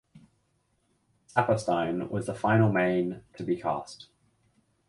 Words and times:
Saperstein 1.27 2.09
was 2.09 2.25
the 2.25 2.33
final 2.33 2.71
main 2.71 3.21
to 3.37 3.43
be 3.43 3.55
cast. 3.55 4.07